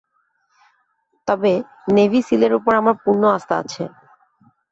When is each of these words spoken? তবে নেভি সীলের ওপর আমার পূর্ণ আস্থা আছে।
তবে 1.27 1.51
নেভি 1.95 2.19
সীলের 2.27 2.51
ওপর 2.57 2.73
আমার 2.75 2.95
পূর্ণ 3.03 3.23
আস্থা 3.35 3.55
আছে। 3.63 3.83